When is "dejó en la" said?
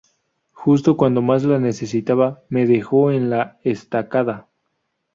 2.65-3.59